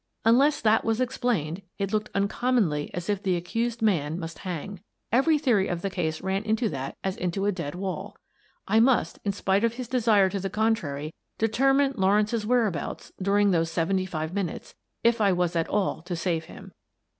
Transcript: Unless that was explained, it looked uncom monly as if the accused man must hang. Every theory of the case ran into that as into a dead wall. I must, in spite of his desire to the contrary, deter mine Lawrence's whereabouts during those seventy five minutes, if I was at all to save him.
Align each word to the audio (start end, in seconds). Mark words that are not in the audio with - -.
Unless 0.25 0.61
that 0.61 0.83
was 0.83 0.99
explained, 0.99 1.61
it 1.77 1.93
looked 1.93 2.11
uncom 2.13 2.55
monly 2.55 2.89
as 2.91 3.07
if 3.07 3.21
the 3.21 3.35
accused 3.35 3.83
man 3.83 4.17
must 4.17 4.39
hang. 4.39 4.81
Every 5.11 5.37
theory 5.37 5.67
of 5.67 5.83
the 5.83 5.91
case 5.91 6.21
ran 6.23 6.43
into 6.43 6.69
that 6.69 6.97
as 7.03 7.15
into 7.15 7.45
a 7.45 7.51
dead 7.51 7.75
wall. 7.75 8.17
I 8.67 8.79
must, 8.79 9.19
in 9.23 9.31
spite 9.31 9.63
of 9.63 9.75
his 9.75 9.87
desire 9.87 10.27
to 10.31 10.39
the 10.39 10.49
contrary, 10.49 11.13
deter 11.37 11.71
mine 11.71 11.93
Lawrence's 11.97 12.47
whereabouts 12.47 13.11
during 13.21 13.51
those 13.51 13.69
seventy 13.69 14.07
five 14.07 14.33
minutes, 14.33 14.73
if 15.03 15.21
I 15.21 15.33
was 15.33 15.55
at 15.55 15.69
all 15.69 16.01
to 16.01 16.15
save 16.15 16.45
him. 16.45 16.71